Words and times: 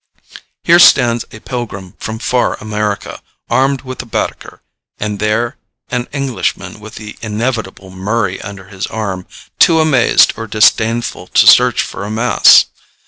Here 0.63 0.79
stands 0.79 1.25
a 1.31 1.39
pilgrim 1.41 1.93
from 1.99 2.17
far 2.17 2.55
America, 2.55 3.21
armed 3.51 3.83
with 3.83 4.01
a 4.01 4.07
Bädeker, 4.07 4.61
and 4.97 5.19
there 5.19 5.57
an 5.91 6.07
Englishman 6.11 6.79
with 6.79 6.95
the 6.95 7.17
inevitable 7.21 7.91
Murray 7.91 8.41
under 8.41 8.69
his 8.69 8.87
arm, 8.87 9.27
too 9.59 9.79
amazed 9.79 10.33
or 10.35 10.47
disdainful 10.47 11.27
to 11.27 11.45
search 11.45 11.83
for 11.83 12.03
a 12.03 12.09
mass. 12.09 12.65